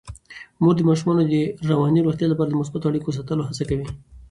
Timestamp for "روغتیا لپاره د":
2.03-2.55